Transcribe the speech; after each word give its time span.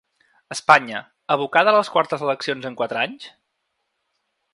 Espanya, 0.53 1.01
abocada 1.35 1.73
a 1.73 1.75
les 1.75 1.91
quartes 1.97 2.23
eleccions 2.29 2.65
en 2.71 2.79
quatre 2.81 3.01
anys? 3.03 3.29